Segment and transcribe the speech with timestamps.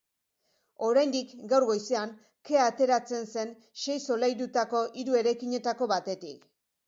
[0.85, 2.13] Oraindik, gaur goizean,
[2.49, 3.53] kea ateratzen zen
[3.83, 6.49] sei solairutako hiru eraikinetako batetik.